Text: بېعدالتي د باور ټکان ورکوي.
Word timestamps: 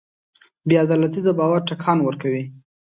بېعدالتي 0.69 1.19
د 1.23 1.29
باور 1.39 1.61
ټکان 1.69 1.97
ورکوي. 2.03 2.43